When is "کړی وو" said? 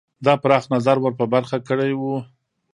1.67-2.15